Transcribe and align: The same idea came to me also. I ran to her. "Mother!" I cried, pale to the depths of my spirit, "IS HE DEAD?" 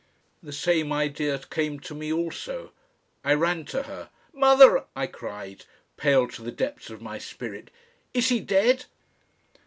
The 0.41 0.51
same 0.51 0.91
idea 0.91 1.37
came 1.37 1.79
to 1.81 1.93
me 1.93 2.11
also. 2.11 2.71
I 3.23 3.35
ran 3.35 3.65
to 3.65 3.83
her. 3.83 4.09
"Mother!" 4.33 4.85
I 4.95 5.05
cried, 5.05 5.65
pale 5.95 6.27
to 6.29 6.41
the 6.41 6.51
depths 6.51 6.89
of 6.89 7.03
my 7.03 7.19
spirit, 7.19 7.69
"IS 8.11 8.29
HE 8.29 8.39
DEAD?" 8.39 8.85